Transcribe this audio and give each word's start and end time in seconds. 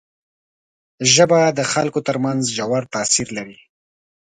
ژبه 1.13 1.39
د 1.57 1.59
خلکو 1.73 1.99
تر 2.07 2.17
منځ 2.25 2.41
ژور 2.55 2.83
تاثیر 2.95 3.27
لري 3.37 3.57